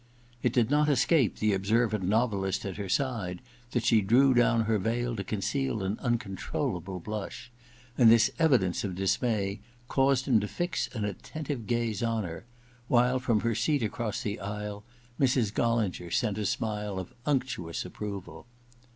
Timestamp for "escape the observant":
0.89-2.03